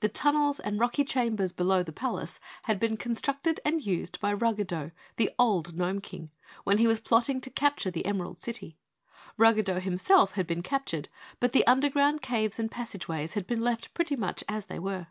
[0.00, 4.90] The tunnels and rocky chambers below the Palace had been constructed and used by Ruggedo,
[5.16, 6.30] the old Gnome King,
[6.64, 8.76] when he was plotting to capture the Emerald City.
[9.38, 11.08] Ruggedo himself had been captured,
[11.40, 15.06] but the underground caves and passageways had been left pretty much as they were.